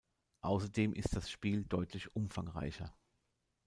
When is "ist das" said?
0.93-1.29